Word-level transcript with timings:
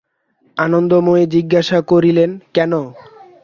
আনন্দময়ী 0.57 1.23
জিজ্ঞাসা 1.35 1.79
করিলেন, 1.91 2.29
কেন? 2.53 2.71